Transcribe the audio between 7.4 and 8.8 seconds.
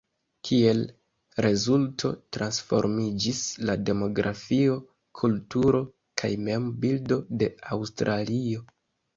de Aŭstralio.